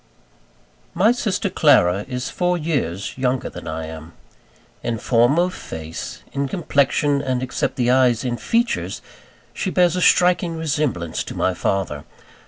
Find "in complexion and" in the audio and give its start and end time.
6.31-7.43